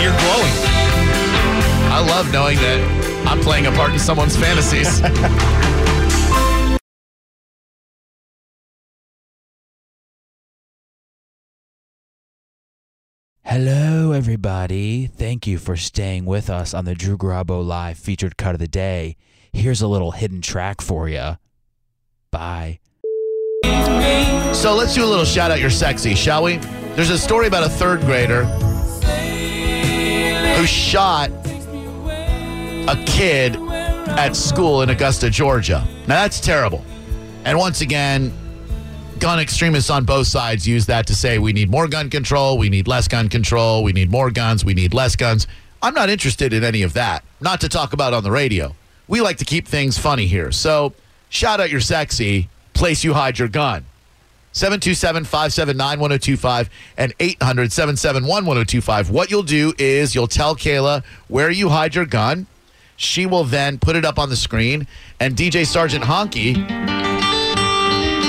You're 0.00 0.16
glowing. 0.18 0.54
I 1.92 2.04
love 2.06 2.32
knowing 2.32 2.56
that 2.58 3.24
I'm 3.26 3.40
playing 3.40 3.66
a 3.66 3.72
part 3.72 3.92
in 3.92 3.98
someone's 3.98 4.36
fantasies. 4.36 5.00
Hello, 13.52 14.12
everybody. 14.12 15.08
Thank 15.08 15.44
you 15.48 15.58
for 15.58 15.76
staying 15.76 16.24
with 16.24 16.48
us 16.48 16.72
on 16.72 16.84
the 16.84 16.94
Drew 16.94 17.18
Garabo 17.18 17.66
Live 17.66 17.98
featured 17.98 18.36
cut 18.36 18.54
of 18.54 18.60
the 18.60 18.68
day. 18.68 19.16
Here's 19.52 19.82
a 19.82 19.88
little 19.88 20.12
hidden 20.12 20.40
track 20.40 20.80
for 20.80 21.08
you. 21.08 21.36
Bye. 22.30 22.78
So 24.54 24.76
let's 24.76 24.94
do 24.94 25.04
a 25.04 25.10
little 25.10 25.24
shout 25.24 25.50
out 25.50 25.58
you're 25.58 25.68
sexy, 25.68 26.14
shall 26.14 26.44
we? 26.44 26.58
There's 26.94 27.10
a 27.10 27.18
story 27.18 27.48
about 27.48 27.64
a 27.64 27.68
third 27.68 28.02
grader 28.02 28.44
who 30.54 30.64
shot 30.64 31.30
a 32.86 33.02
kid 33.04 33.56
at 33.56 34.36
school 34.36 34.82
in 34.82 34.90
Augusta, 34.90 35.28
Georgia. 35.28 35.84
Now 36.06 36.22
that's 36.22 36.38
terrible. 36.38 36.84
And 37.44 37.58
once 37.58 37.80
again, 37.80 38.32
gun 39.20 39.38
extremists 39.38 39.90
on 39.90 40.04
both 40.04 40.26
sides 40.26 40.66
use 40.66 40.86
that 40.86 41.06
to 41.06 41.14
say 41.14 41.38
we 41.38 41.52
need 41.52 41.70
more 41.70 41.86
gun 41.86 42.08
control, 42.08 42.56
we 42.56 42.70
need 42.70 42.88
less 42.88 43.06
gun 43.06 43.28
control, 43.28 43.84
we 43.84 43.92
need 43.92 44.10
more 44.10 44.30
guns, 44.30 44.64
we 44.64 44.72
need 44.72 44.94
less 44.94 45.14
guns. 45.14 45.46
I'm 45.82 45.94
not 45.94 46.08
interested 46.08 46.52
in 46.54 46.64
any 46.64 46.82
of 46.82 46.94
that. 46.94 47.22
Not 47.40 47.60
to 47.60 47.68
talk 47.68 47.92
about 47.92 48.14
on 48.14 48.24
the 48.24 48.30
radio. 48.30 48.74
We 49.08 49.20
like 49.20 49.36
to 49.38 49.44
keep 49.44 49.68
things 49.68 49.98
funny 49.98 50.26
here. 50.26 50.50
So 50.52 50.94
shout 51.28 51.60
out 51.60 51.70
you're 51.70 51.80
sexy, 51.80 52.48
place 52.72 53.04
you 53.04 53.12
hide 53.12 53.38
your 53.38 53.48
gun. 53.48 53.84
727 54.52 55.24
579 55.24 56.00
1025 56.00 56.70
and 56.96 57.14
800 57.20 57.72
771 57.72 58.46
1025. 58.46 59.10
What 59.10 59.30
you'll 59.30 59.42
do 59.42 59.74
is 59.78 60.14
you'll 60.14 60.26
tell 60.26 60.56
Kayla 60.56 61.04
where 61.28 61.50
you 61.50 61.68
hide 61.68 61.94
your 61.94 62.06
gun. 62.06 62.46
She 62.96 63.26
will 63.26 63.44
then 63.44 63.78
put 63.78 63.96
it 63.96 64.04
up 64.04 64.18
on 64.18 64.28
the 64.28 64.36
screen, 64.36 64.86
and 65.20 65.34
DJ 65.34 65.66
Sergeant 65.66 66.04
Honky 66.04 67.09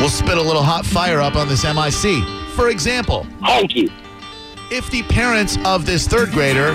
will 0.01 0.09
spit 0.09 0.37
a 0.37 0.41
little 0.41 0.63
hot 0.63 0.83
fire 0.83 1.21
up 1.21 1.35
on 1.35 1.47
this 1.47 1.63
MIC. 1.63 2.23
For 2.55 2.69
example, 2.69 3.27
Honky. 3.39 3.91
if 4.71 4.89
the 4.89 5.03
parents 5.03 5.59
of 5.63 5.85
this 5.85 6.07
third 6.07 6.31
grader 6.31 6.73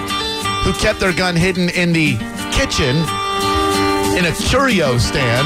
who 0.62 0.73
kept 0.75 1.00
their 1.00 1.12
gun 1.12 1.35
hidden 1.35 1.68
in 1.71 1.92
the 1.92 2.14
kitchen 2.54 2.95
in 4.14 4.30
a 4.30 4.33
curio 4.47 4.97
stand 4.99 5.45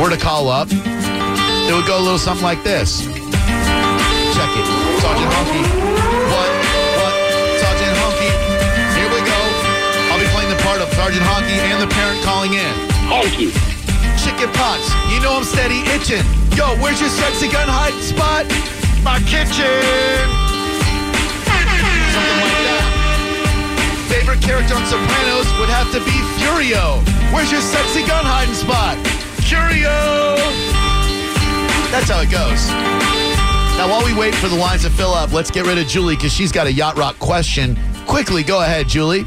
were 0.00 0.08
to 0.08 0.16
call 0.16 0.48
up, 0.48 0.68
it 0.70 1.74
would 1.74 1.86
go 1.86 1.98
a 1.98 2.02
little 2.02 2.18
something 2.18 2.44
like 2.44 2.62
this. 2.62 3.02
Check 3.02 3.10
it. 4.54 4.66
Sergeant 5.02 5.30
Honky. 5.34 5.62
What? 6.30 6.50
What? 7.02 7.14
Sergeant 7.58 7.96
Honky. 7.98 8.30
Here 8.94 9.10
we 9.10 9.18
go. 9.26 9.38
I'll 10.14 10.20
be 10.22 10.30
playing 10.30 10.48
the 10.48 10.62
part 10.62 10.80
of 10.80 10.86
Sergeant 10.94 11.26
Honky 11.26 11.58
and 11.58 11.82
the 11.82 11.92
parent 11.92 12.22
calling 12.22 12.54
in. 12.54 12.72
Honky. 13.10 13.71
Chicken 14.22 14.54
pots. 14.54 14.86
You 15.10 15.18
know 15.18 15.34
I'm 15.34 15.42
steady 15.42 15.82
itching. 15.90 16.22
Yo, 16.54 16.78
where's 16.78 17.00
your 17.00 17.10
sexy 17.10 17.50
gun 17.50 17.66
hiding 17.66 17.98
spot? 18.06 18.46
My 19.02 19.18
kitchen. 19.26 19.82
Something 22.14 22.38
like 22.38 22.60
that. 22.62 22.86
Favorite 24.06 24.40
character 24.40 24.78
on 24.78 24.86
Sopranos 24.86 25.50
would 25.58 25.68
have 25.68 25.90
to 25.90 25.98
be 26.06 26.14
Furio. 26.38 27.02
Where's 27.34 27.50
your 27.50 27.60
sexy 27.60 28.06
gun 28.06 28.22
hiding 28.22 28.54
spot? 28.54 28.94
Curio. 29.42 29.90
That's 31.90 32.08
how 32.08 32.22
it 32.22 32.30
goes. 32.30 32.68
Now, 33.76 33.90
while 33.90 34.04
we 34.04 34.14
wait 34.14 34.36
for 34.36 34.46
the 34.46 34.54
lines 34.54 34.82
to 34.82 34.90
fill 34.90 35.14
up, 35.14 35.32
let's 35.32 35.50
get 35.50 35.66
rid 35.66 35.78
of 35.78 35.88
Julie 35.88 36.14
because 36.14 36.32
she's 36.32 36.52
got 36.52 36.68
a 36.68 36.72
yacht 36.72 36.96
rock 36.96 37.18
question. 37.18 37.76
Quickly, 38.06 38.44
go 38.44 38.62
ahead, 38.62 38.86
Julie. 38.86 39.24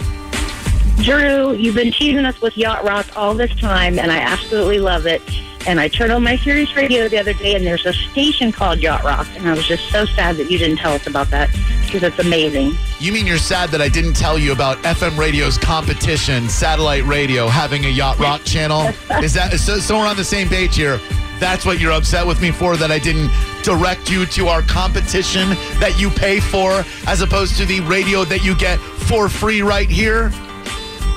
Drew, 1.02 1.54
you've 1.54 1.76
been 1.76 1.92
teasing 1.92 2.26
us 2.26 2.42
with 2.42 2.58
Yacht 2.58 2.84
Rock 2.84 3.06
all 3.16 3.34
this 3.34 3.54
time, 3.56 4.00
and 4.00 4.12
I 4.12 4.18
absolutely 4.18 4.80
love 4.80 5.06
it. 5.06 5.22
And 5.68 5.80
I 5.80 5.88
turned 5.88 6.12
on 6.12 6.24
my 6.24 6.38
Sirius 6.38 6.76
radio 6.76 7.08
the 7.08 7.18
other 7.18 7.34
day, 7.34 7.56
and 7.56 7.66
there's 7.66 7.86
a 7.86 7.94
station 7.94 8.52
called 8.52 8.80
Yacht 8.80 9.04
Rock, 9.04 9.28
and 9.36 9.50
I 9.50 9.54
was 9.54 9.68
just 9.68 9.90
so 9.90 10.06
sad 10.06 10.38
that 10.38 10.50
you 10.50 10.58
didn't 10.58 10.78
tell 10.78 10.94
us 10.94 11.08
about 11.08 11.30
that 11.32 11.50
because 11.86 12.04
it's 12.04 12.20
amazing. 12.20 12.78
You 13.00 13.12
mean 13.12 13.26
you're 13.26 13.38
sad 13.38 13.70
that 13.72 13.82
I 13.82 13.90
didn't 13.90 14.14
tell 14.14 14.38
you 14.38 14.52
about 14.52 14.78
FM 14.84 15.18
radio's 15.18 15.58
competition, 15.58 16.50
satellite 16.50 17.04
radio, 17.06 17.48
having 17.48 17.86
a 17.86 17.90
yacht 17.90 18.20
rock 18.20 18.44
channel? 18.44 18.94
Is 19.24 19.34
that 19.34 19.58
so, 19.60 19.80
so 19.80 19.98
we're 19.98 20.08
on 20.08 20.18
the 20.18 20.24
same 20.24 20.48
page 20.48 20.76
here? 20.76 21.00
That's 21.40 21.66
what 21.66 21.80
you're 21.80 21.92
upset 21.92 22.26
with 22.26 22.42
me 22.42 22.52
for 22.52 22.78
that 22.78 22.92
I 22.92 23.00
didn't 23.00 23.30
direct 23.64 24.10
you 24.10 24.26
to 24.28 24.48
our 24.48 24.62
competition 24.62 25.50
that 25.80 25.96
you 26.00 26.10
pay 26.10 26.40
for 26.40 26.84
as 27.08 27.22
opposed 27.22 27.58
to 27.58 27.66
the 27.66 27.82
radio 27.82 28.24
that 28.26 28.44
you 28.44 28.56
get 28.56 28.80
for 28.80 29.28
free 29.30 29.62
right 29.62 29.90
here? 29.90 30.32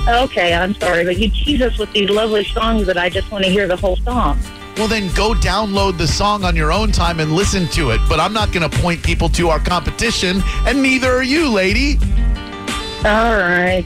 Okay, 0.08 0.54
I'm 0.54 0.74
sorry, 0.74 1.04
but 1.04 1.18
you 1.18 1.28
tease 1.28 1.60
us 1.60 1.76
with 1.76 1.92
these 1.92 2.08
lovely 2.08 2.42
songs 2.44 2.86
that 2.86 2.96
I 2.96 3.10
just 3.10 3.30
want 3.30 3.44
to 3.44 3.50
hear 3.50 3.68
the 3.68 3.76
whole 3.76 3.96
song. 3.96 4.38
Well, 4.78 4.88
then 4.88 5.12
go 5.14 5.34
download 5.34 5.98
the 5.98 6.06
song 6.06 6.44
on 6.44 6.56
your 6.56 6.72
own 6.72 6.92
time 6.92 7.20
and 7.20 7.32
listen 7.32 7.66
to 7.68 7.90
it. 7.90 8.00
But 8.08 8.18
I'm 8.18 8.32
not 8.32 8.50
going 8.50 8.68
to 8.68 8.78
point 8.78 9.02
people 9.02 9.28
to 9.30 9.50
our 9.50 9.58
competition, 9.58 10.42
and 10.64 10.82
neither 10.82 11.10
are 11.12 11.22
you, 11.22 11.50
lady. 11.50 11.98
All 13.04 13.36
right. 13.36 13.84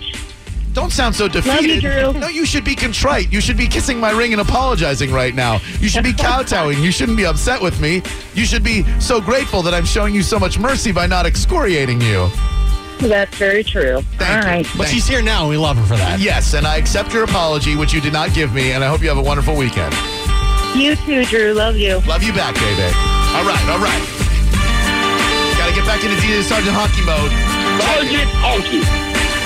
Don't 0.75 0.93
sound 0.93 1.17
so 1.17 1.25
you, 1.25 1.31
defeated. 1.31 1.81
Drew. 1.81 2.13
No, 2.13 2.29
you 2.29 2.47
should 2.47 2.65
be 2.65 2.77
contrite. 2.77 3.33
You 3.33 3.41
should 3.41 3.57
be 3.57 3.67
kissing 3.67 3.99
my 3.99 4.11
ring 4.11 4.33
and 4.33 4.41
apologizing 4.41 5.11
right 5.11 5.35
now. 5.35 5.61
You 5.81 5.89
should 5.89 6.05
be 6.05 6.13
kowtowing. 6.13 6.81
You 6.83 6.93
shouldn't 6.93 7.19
be 7.19 7.27
upset 7.27 7.61
with 7.61 7.81
me. 7.81 8.01
You 8.35 8.45
should 8.45 8.63
be 8.63 8.85
so 9.01 9.21
grateful 9.21 9.61
that 9.63 9.75
I'm 9.75 9.85
showing 9.85 10.15
you 10.15 10.23
so 10.23 10.39
much 10.39 10.59
mercy 10.59 10.93
by 10.93 11.07
not 11.07 11.27
excoriating 11.27 12.01
you. 12.01 12.31
That's 13.03 13.35
very 13.37 13.65
true. 13.65 14.01
Thank 14.17 14.31
all 14.31 14.37
you. 14.37 14.43
right. 14.45 14.67
But 14.77 14.87
Thank 14.87 14.95
she's 14.95 15.07
here 15.07 15.23
now. 15.23 15.41
and 15.43 15.51
We 15.51 15.57
love 15.57 15.77
her 15.77 15.85
for 15.85 15.97
that. 15.97 16.21
Yes, 16.21 16.55
and 16.55 16.67
I 16.67 16.77
accept 16.77 17.13
your 17.13 17.25
apology, 17.25 17.75
which 17.77 17.93
you 17.93 18.01
did 18.01 18.13
not 18.13 18.33
give 18.33 18.53
me, 18.55 18.73
and 18.73 18.83
I 18.85 18.89
hope 18.89 19.03
you 19.03 19.09
have 19.09 19.19
a 19.19 19.23
wonderful 19.23 19.57
weekend. 19.57 19.93
You 20.75 20.97
too, 20.97 21.25
Drew. 21.27 21.53
Love 21.53 21.77
you. 21.77 21.99
Love 22.07 22.23
you 22.23 22.33
back, 22.33 22.55
baby. 22.55 22.89
All 23.37 23.45
right, 23.45 23.61
all 23.69 23.83
right. 23.83 24.03
Gotta 25.59 25.75
get 25.75 25.85
back 25.87 26.03
into 26.05 26.17
DJ 26.23 26.43
Sergeant 26.43 26.75
Honky 26.75 27.05
mode. 27.05 27.31
Sergeant 27.83 28.31
Honky. 28.41 28.81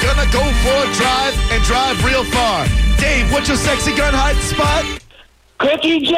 Gonna 0.04 0.28
go 0.30 0.44
for 0.62 0.76
a 0.76 0.88
drive 0.94 1.34
and 1.50 1.62
drive 1.64 1.96
real 2.04 2.24
far. 2.24 2.66
Dave, 2.98 3.30
what's 3.32 3.48
your 3.48 3.56
sexy 3.56 3.94
gun 3.96 4.14
hiding 4.14 4.40
spot? 4.42 4.84
Cookie 5.58 6.00
Jar. 6.00 6.16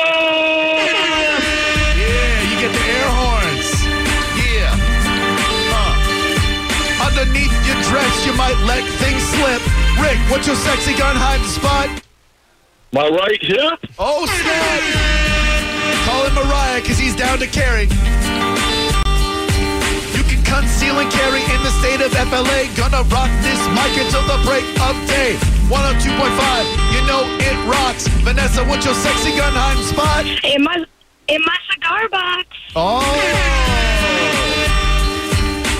Yeah, 1.97 2.43
you 2.51 2.57
get 2.61 2.73
the 2.75 2.85
air 2.85 3.09
horns. 3.09 3.38
Underneath 7.19 7.51
your 7.67 7.75
dress, 7.91 8.15
you 8.25 8.33
might 8.35 8.55
let 8.63 8.87
things 9.03 9.19
slip. 9.35 9.59
Rick, 9.99 10.19
what's 10.31 10.47
your 10.47 10.55
sexy 10.55 10.95
gun 10.95 11.17
hiding 11.19 11.51
spot? 11.51 11.91
My 12.93 13.11
right 13.11 13.43
hip. 13.43 13.75
Oh, 13.99 14.23
snap! 14.23 14.83
Call 16.07 16.31
him 16.31 16.35
Mariah, 16.39 16.81
because 16.81 16.95
he's 16.97 17.17
down 17.17 17.43
to 17.43 17.49
carry. 17.51 17.91
You 20.15 20.23
can 20.31 20.39
conceal 20.47 21.03
and 21.03 21.11
carry 21.11 21.43
in 21.43 21.61
the 21.67 21.75
state 21.83 21.99
of 21.99 22.15
FLA. 22.15 22.71
Gonna 22.79 23.03
rock 23.11 23.35
this 23.43 23.59
mic 23.75 23.99
until 23.99 24.23
the 24.31 24.39
break 24.47 24.63
of 24.87 24.95
day. 25.11 25.35
102.5, 25.67 26.15
you 26.95 27.03
know 27.11 27.27
it 27.43 27.59
rocks. 27.67 28.07
Vanessa, 28.23 28.63
what's 28.71 28.87
your 28.87 28.95
sexy 28.95 29.35
gun 29.35 29.59
hiding 29.59 29.83
spot? 29.91 30.23
In 30.47 30.63
my 30.63 30.87
in 31.27 31.43
my 31.43 31.59
cigar 31.67 32.09
box. 32.11 32.47
Oh! 32.77 33.59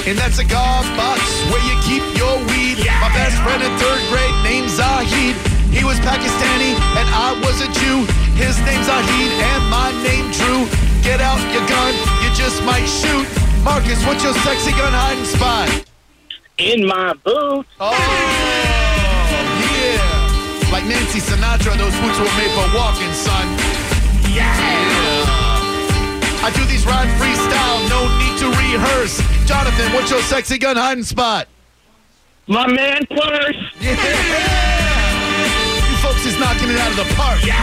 In 0.09 0.17
that 0.17 0.33
cigar 0.33 0.83
box 0.97 1.18
where 1.59 1.75
you 1.75 1.77
keep 1.83 2.03
your 2.17 2.39
weed. 2.51 2.79
My 3.03 3.11
best 3.11 3.37
friend 3.43 3.63
in 3.63 3.71
third 3.79 4.03
grade 4.11 4.35
named 4.47 4.71
Zahid. 4.71 5.35
He 5.75 5.85
was 5.85 5.99
Pakistani 6.01 6.79
and 6.95 7.09
I 7.11 7.35
was 7.43 7.61
a 7.61 7.69
Jew. 7.83 8.07
His 8.39 8.59
name's 8.63 8.87
Zahid 8.87 9.31
and 9.35 9.63
my 9.71 9.91
name 10.07 10.31
Drew. 10.31 10.67
Get 11.03 11.21
out 11.21 11.41
your 11.53 11.67
gun, 11.67 11.95
you 12.23 12.31
just 12.35 12.63
might 12.63 12.87
shoot. 12.87 13.27
Marcus, 13.65 13.99
what's 14.07 14.23
your 14.23 14.35
sexy 14.47 14.71
gun 14.73 14.93
hiding 14.93 15.25
spot? 15.25 15.69
In 16.59 16.87
my 16.87 17.15
boot. 17.25 17.67
Oh, 17.81 17.93
yeah. 19.63 20.71
Like 20.73 20.85
Nancy 20.85 21.19
Sinatra, 21.21 21.77
those 21.77 21.95
boots 22.01 22.19
were 22.19 22.35
made 22.39 22.53
for 22.55 22.67
walking, 22.77 23.13
son. 23.13 23.47
Yeah. 24.35 25.18
I 26.41 26.51
do 26.55 26.65
these 26.67 26.87
rhyme 26.87 27.09
freestyle, 27.19 27.89
no 27.91 28.07
need 28.19 28.39
to 28.39 28.49
rehearse. 28.55 29.19
Jonathan, 29.47 29.93
what's 29.93 30.11
your 30.11 30.23
sexy 30.23 30.59
gun 30.59 30.77
hiding 30.77 31.05
spot? 31.05 31.49
My 32.47 32.67
man 32.67 33.05
purse. 33.11 33.61
Yeah. 33.81 33.93
You 35.91 35.97
folks 36.01 36.25
is 36.25 36.39
knocking 36.39 36.71
it 36.71 36.79
out 36.79 36.91
of 36.91 36.97
the 36.97 37.09
park. 37.15 37.45
Yeah. 37.45 37.57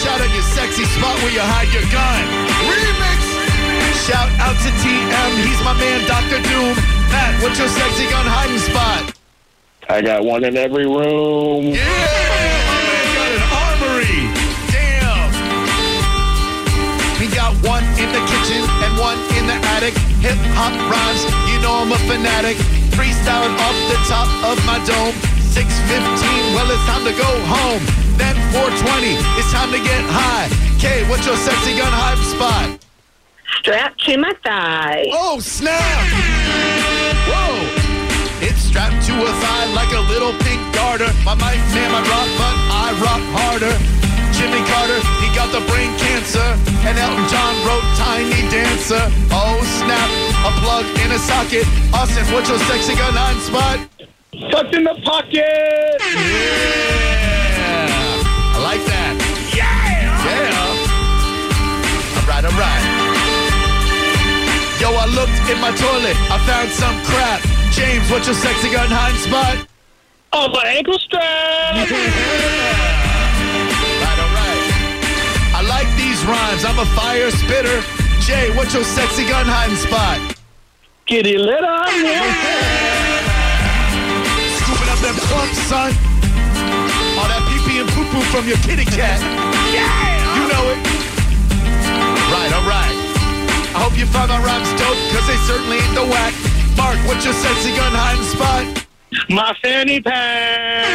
Shout 0.00 0.20
out 0.20 0.32
your 0.32 0.42
sexy 0.54 0.84
spot 0.84 1.16
where 1.22 1.32
you 1.32 1.40
hide 1.40 1.68
your 1.74 1.84
gun. 1.92 2.22
Remix. 2.64 3.34
Shout 4.06 4.30
out 4.40 4.56
to 4.62 4.70
TM, 4.84 5.30
he's 5.44 5.62
my 5.64 5.72
man, 5.74 6.06
Dr. 6.06 6.40
Doom. 6.48 6.76
Matt, 7.08 7.42
what's 7.42 7.58
your 7.58 7.68
sexy 7.68 8.04
gun 8.10 8.26
hiding 8.26 8.58
spot? 8.58 9.16
I 9.88 10.02
got 10.02 10.24
one 10.24 10.44
in 10.44 10.56
every 10.56 10.86
room. 10.86 11.66
Yeah, 11.66 12.43
kitchen 18.44 18.64
and 18.84 18.98
one 18.98 19.18
in 19.36 19.46
the 19.46 19.56
attic. 19.72 19.94
Hip 20.20 20.36
hop 20.52 20.72
rhymes, 20.88 21.24
you 21.48 21.56
know 21.64 21.80
I'm 21.80 21.92
a 21.92 22.00
fanatic. 22.04 22.56
Freestyling 22.92 23.56
off 23.56 23.76
the 23.88 23.98
top 24.04 24.28
of 24.44 24.56
my 24.66 24.78
dome. 24.84 25.16
615, 25.52 26.54
well 26.54 26.68
it's 26.68 26.84
time 26.84 27.04
to 27.04 27.14
go 27.16 27.30
home. 27.48 27.82
Then 28.20 28.36
420, 28.52 29.16
it's 29.40 29.50
time 29.52 29.72
to 29.72 29.80
get 29.80 30.02
high. 30.12 30.48
K, 30.78 31.08
what's 31.08 31.24
your 31.26 31.36
sexy 31.36 31.76
gun 31.76 31.92
hype 31.92 32.20
spot? 32.20 32.78
Strapped 33.58 34.04
to 34.04 34.18
my 34.18 34.34
thigh. 34.44 35.08
Oh, 35.12 35.40
snap! 35.40 35.80
Whoa! 37.24 37.56
It's 38.44 38.60
strapped 38.60 39.06
to 39.06 39.14
a 39.24 39.32
thigh 39.40 39.72
like 39.72 39.92
a 39.94 40.04
little 40.12 40.32
pink 40.44 40.60
garter. 40.74 41.08
My 41.24 41.34
mic 41.34 41.60
man, 41.72 41.90
my 41.92 42.02
rock, 42.12 42.28
but 42.36 42.56
I 42.68 42.92
rock 43.00 43.22
harder. 43.32 44.03
Jimmy 44.44 44.60
Carter, 44.68 45.00
he 45.24 45.32
got 45.32 45.48
the 45.56 45.64
brain 45.72 45.88
cancer. 45.96 46.44
And 46.84 46.98
Elton 46.98 47.26
John 47.32 47.56
wrote 47.64 47.80
Tiny 47.96 48.44
Dancer. 48.52 49.00
Oh, 49.32 49.56
snap! 49.80 50.04
A 50.44 50.52
plug 50.60 50.84
in 51.00 51.12
a 51.12 51.18
socket. 51.18 51.64
Austin, 51.94 52.26
what's 52.28 52.50
your 52.50 52.58
sexy 52.68 52.94
gun 52.94 53.14
hiding 53.16 53.40
spot? 53.40 53.88
Tucked 54.52 54.74
in 54.74 54.84
the 54.84 55.00
pocket. 55.00 55.96
Yeah! 55.96 56.68
I 58.52 58.60
like 58.60 58.84
that. 58.84 59.16
Yeah! 59.56 60.12
Yeah! 60.28 60.60
All 62.20 62.28
right, 62.28 62.44
all 62.44 62.52
right. 62.60 62.84
Yo, 64.76 64.92
I 64.92 65.08
looked 65.16 65.40
in 65.48 65.56
my 65.56 65.72
toilet. 65.72 66.20
I 66.28 66.36
found 66.44 66.68
some 66.68 67.00
crap. 67.08 67.40
James, 67.72 68.04
what's 68.10 68.26
your 68.26 68.36
sexy 68.36 68.68
gun 68.70 68.90
hiding 68.90 69.24
spot? 69.24 69.66
Oh, 70.34 70.48
my 70.52 70.66
ankle 70.66 70.98
strap. 70.98 71.88
Right, 72.73 72.73
rhymes. 76.24 76.64
I'm 76.64 76.78
a 76.78 76.86
fire 76.96 77.30
spitter. 77.30 77.82
Jay, 78.20 78.50
what's 78.56 78.72
your 78.72 78.84
sexy 78.84 79.24
gun 79.28 79.46
hiding 79.46 79.76
spot? 79.76 80.18
Kitty 81.06 81.36
litter. 81.36 81.84
Scooping 84.56 84.88
up 84.88 85.00
them 85.04 85.16
clumps, 85.28 85.58
son. 85.68 85.92
All 87.20 87.28
that 87.28 87.44
pee-pee 87.52 87.78
and 87.80 87.88
poo-poo 87.92 88.24
from 88.32 88.48
your 88.48 88.56
kitty 88.64 88.84
cat. 88.88 89.20
Yeah! 89.70 89.84
You 90.40 90.48
know 90.48 90.64
it. 90.72 90.80
Right, 92.32 92.52
all 92.56 92.66
right. 92.66 92.96
I 93.76 93.78
hope 93.82 93.96
you 93.98 94.06
find 94.06 94.30
my 94.30 94.40
rhymes 94.42 94.70
dope, 94.80 94.96
because 95.10 95.26
they 95.28 95.36
certainly 95.44 95.78
ain't 95.78 95.94
the 95.94 96.06
whack. 96.06 96.34
Mark, 96.76 96.96
what's 97.06 97.24
your 97.24 97.34
sexy 97.34 97.70
gun 97.76 97.92
hiding 97.92 98.24
spot? 98.24 98.64
My 99.28 99.54
fanny 99.62 100.00
pack. 100.00 100.88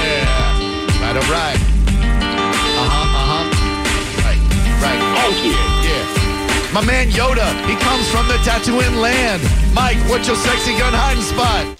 Yeah. 0.00 1.02
Right, 1.02 1.16
all 1.16 1.30
right. 1.32 1.61
Right. 5.32 5.40
Honky. 5.40 5.52
Yeah. 5.84 6.72
My 6.72 6.84
man 6.84 7.08
Yoda, 7.08 7.48
he 7.68 7.76
comes 7.76 8.08
from 8.10 8.28
the 8.28 8.34
Tatooine 8.44 9.00
land. 9.00 9.42
Mike, 9.74 9.98
what's 10.08 10.26
your 10.26 10.36
sexy 10.36 10.76
gun 10.78 10.92
hiding 10.92 11.22
spot? 11.22 11.76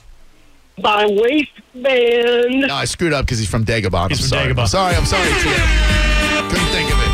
My 0.79 1.07
waistband. 1.07 2.69
No, 2.69 2.75
I 2.75 2.85
screwed 2.85 3.13
up 3.13 3.25
because 3.25 3.39
he's 3.39 3.49
from 3.49 3.65
Dagobah. 3.65 4.09
He's 4.09 4.21
I'm 4.21 4.29
from 4.29 4.29
sorry. 4.29 4.53
Dagobah. 4.53 4.61
I'm 4.61 4.67
sorry, 4.67 4.95
I'm 4.97 5.07
sorry, 5.07 5.29
TM. 5.41 6.49
Couldn't 6.49 6.73
think 6.73 6.89
of 6.93 6.99
it. 7.01 7.13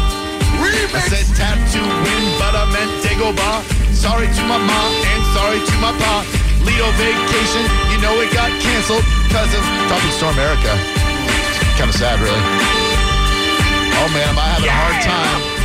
I 0.94 1.00
said 1.06 1.26
Tatooine, 1.38 2.28
but 2.38 2.54
I 2.54 2.64
meant 2.70 2.90
Dagobah. 3.02 3.62
Sorry 3.94 4.26
to 4.26 4.42
my 4.46 4.58
mom 4.58 4.90
and 5.10 5.22
sorry 5.34 5.58
to 5.58 5.74
my 5.78 5.92
pa. 5.98 6.22
Lido 6.62 6.90
vacation, 6.98 7.62
you 7.90 7.98
know 8.02 8.14
it 8.20 8.32
got 8.34 8.50
canceled 8.62 9.04
because 9.26 9.50
of 9.54 9.62
Tropic 9.86 10.12
Storm 10.18 10.38
Erika. 10.38 10.74
Kind 11.78 11.90
of 11.90 11.96
sad, 11.96 12.18
really. 12.18 12.42
Oh 14.00 14.08
man, 14.14 14.28
am 14.28 14.38
I 14.38 14.46
having 14.54 14.68
a 14.68 14.72
hard 14.72 15.02
time? 15.02 15.57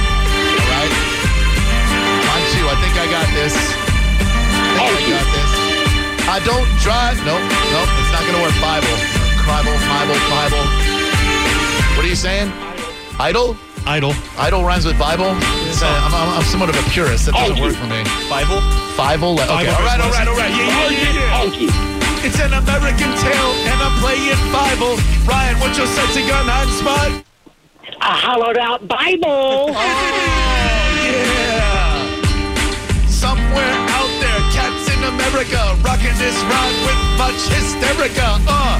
I 2.73 2.75
think 2.81 2.97
I 2.97 3.05
got 3.05 3.29
this. 3.37 3.53
I 3.53 4.89
think 4.97 5.05
I 5.05 5.13
got 5.13 5.27
this. 5.29 5.51
I 6.25 6.37
don't 6.41 6.65
drive. 6.81 7.21
Nope, 7.21 7.45
nope. 7.69 7.89
It's 8.01 8.09
not 8.09 8.25
going 8.25 8.33
to 8.33 8.41
work. 8.41 8.57
Bible. 8.57 8.97
Bible, 9.45 9.77
Bible, 9.85 10.17
Bible. 10.25 10.65
What 11.93 12.01
are 12.01 12.09
you 12.09 12.17
saying? 12.17 12.49
Idle? 13.21 13.53
Idle. 13.85 14.17
Idle 14.41 14.65
rhymes 14.65 14.89
with 14.89 14.97
Bible? 14.97 15.37
So 15.77 15.85
uh, 15.85 16.01
I'm, 16.01 16.17
I'm, 16.17 16.41
I'm 16.41 16.45
somewhat 16.49 16.73
of 16.73 16.75
a 16.81 16.89
purist. 16.89 17.29
That 17.29 17.37
doesn't 17.37 17.61
oh, 17.61 17.61
work 17.61 17.77
for 17.77 17.85
me. 17.85 18.01
Bible. 18.25 18.57
Bible? 18.97 19.37
Okay, 19.37 19.69
Bible 19.69 19.77
all 19.77 19.85
right, 19.85 20.01
all 20.01 20.09
Christmas. 20.09 20.17
right, 20.17 20.27
all 20.33 20.37
right. 20.41 20.49
Yeah, 20.49 20.89
yeah, 20.89 21.13
yeah, 21.13 21.69
yeah. 21.69 22.25
It's 22.25 22.41
an 22.41 22.57
American 22.57 23.13
Tail, 23.21 23.49
and 23.69 23.77
I'm 23.77 23.93
playing 24.01 24.41
Bible. 24.49 24.97
Ryan, 25.29 25.61
what's 25.61 25.77
your 25.77 25.85
sexy 25.93 26.25
gun 26.25 26.49
hiding 26.49 26.73
spot? 26.73 27.21
A 28.01 28.17
hollowed 28.17 28.57
out 28.57 28.87
Bible. 28.87 29.77
America 35.33 35.75
rocking 35.81 36.13
this 36.21 36.37
rhyme 36.45 36.77
with 36.85 37.01
much 37.17 37.41
hysterica. 37.49 38.37
Uh, 38.45 38.77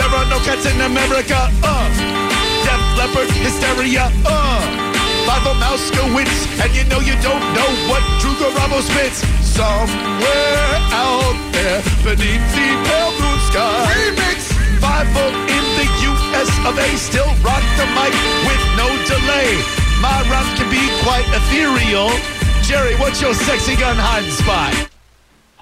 there 0.00 0.08
are 0.16 0.24
no 0.32 0.40
cats 0.40 0.64
in 0.64 0.80
America. 0.80 1.36
Uh, 1.60 1.92
Def 2.64 2.80
Leppard 2.96 3.28
hysteria. 3.44 4.08
Uh, 4.24 4.64
Fievel 5.28 5.52
Mousekewitz, 5.60 6.48
and 6.64 6.72
you 6.72 6.88
know 6.88 7.04
you 7.04 7.12
don't 7.20 7.44
know 7.52 7.68
what 7.92 8.00
Drew 8.16 8.32
Garabo 8.40 8.80
spits. 8.80 9.28
Somewhere 9.44 10.72
out 10.88 11.36
there, 11.52 11.84
beneath 12.00 12.44
the 12.56 12.68
pale 12.88 13.12
blue 13.20 13.38
sky. 13.52 13.84
Remix. 13.92 14.56
Bible 14.80 15.36
in 15.52 15.64
the 15.76 15.86
U.S. 16.08 16.48
of 16.64 16.80
A. 16.80 16.88
Still 16.96 17.28
rock 17.44 17.64
the 17.76 17.84
mic 17.92 18.16
with 18.48 18.64
no 18.80 18.88
delay. 19.04 19.52
My 20.00 20.16
rhymes 20.32 20.48
can 20.56 20.70
be 20.72 20.80
quite 21.04 21.28
ethereal. 21.28 22.08
Jerry, 22.64 22.96
what's 22.96 23.20
your 23.20 23.34
sexy 23.34 23.76
gun 23.76 23.96
hiding 24.00 24.32
spot? 24.32 24.93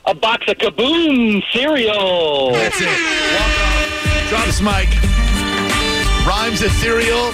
A 0.05 0.15
box 0.15 0.45
of 0.49 0.59
Kaboom 0.59 1.43
cereal. 1.53 2.51
That's 2.53 2.81
it. 2.81 2.87
Walk 2.87 3.55
off. 3.63 4.29
Drops 4.29 4.61
mic. 4.61 4.89
Rhymes 6.27 6.63
ethereal 6.63 7.27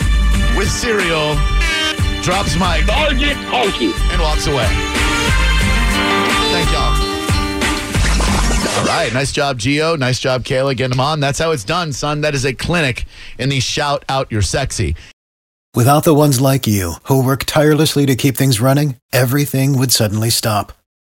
with 0.55 0.71
cereal. 0.71 1.35
Drops 2.23 2.57
mic. 2.57 2.85
Sergeant 2.85 3.39
Honky. 3.49 3.93
And 4.13 4.21
walks 4.21 4.47
away. 4.47 4.67
Thank 6.53 6.71
y'all. 6.71 6.93
All 8.79 8.85
right. 8.85 9.11
Nice 9.15 9.33
job, 9.33 9.59
Geo. 9.59 9.97
Nice 9.97 10.21
job, 10.21 10.45
Kayla. 10.45 10.77
Getting 10.77 10.91
them 10.91 11.01
on. 11.01 11.21
That's 11.21 11.39
how 11.39 11.53
it's 11.53 11.65
done, 11.65 11.95
son. 11.95 12.21
That 12.21 12.35
is 12.35 12.45
a 12.45 12.53
clinic 12.53 13.07
in 13.39 13.49
the 13.49 13.61
shout 13.61 14.05
out 14.11 14.31
you're 14.31 14.43
sexy. 14.43 14.95
Without 15.75 16.05
the 16.05 16.15
ones 16.15 16.39
like 16.39 16.67
you, 16.67 16.95
who 17.05 17.25
work 17.25 17.45
tirelessly 17.45 18.05
to 18.07 18.15
keep 18.15 18.37
things 18.37 18.61
running, 18.61 18.97
everything 19.13 19.79
would 19.79 19.93
suddenly 19.93 20.29
stop. 20.29 20.78